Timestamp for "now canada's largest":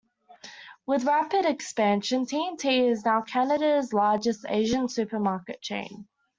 3.05-4.47